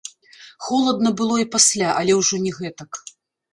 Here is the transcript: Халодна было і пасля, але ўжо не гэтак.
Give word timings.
Халодна 0.67 1.11
было 1.19 1.35
і 1.45 1.47
пасля, 1.57 1.93
але 2.01 2.19
ўжо 2.23 2.43
не 2.49 2.57
гэтак. 2.59 2.91